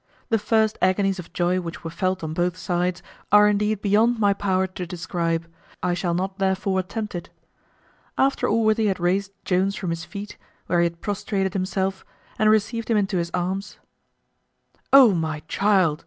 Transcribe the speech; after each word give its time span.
The 0.29 0.39
first 0.39 0.79
agonies 0.81 1.19
of 1.19 1.31
joy 1.31 1.61
which 1.61 1.83
were 1.83 1.91
felt 1.91 2.23
on 2.23 2.33
both 2.33 2.57
sides 2.57 3.03
are 3.31 3.47
indeed 3.47 3.83
beyond 3.83 4.19
my 4.19 4.33
power 4.33 4.65
to 4.65 4.87
describe: 4.87 5.45
I 5.83 5.93
shall 5.93 6.15
not 6.15 6.39
therefore 6.39 6.79
attempt 6.79 7.13
it. 7.13 7.29
After 8.17 8.47
Allworthy 8.49 8.87
had 8.87 8.99
raised 8.99 9.31
Jones 9.45 9.75
from 9.75 9.91
his 9.91 10.03
feet, 10.03 10.37
where 10.65 10.79
he 10.79 10.85
had 10.85 11.01
prostrated 11.01 11.53
himself, 11.53 12.03
and 12.39 12.49
received 12.49 12.89
him 12.89 12.97
into 12.97 13.17
his 13.17 13.29
arms, 13.35 13.77
"O 14.91 15.13
my 15.13 15.41
child!" 15.47 15.99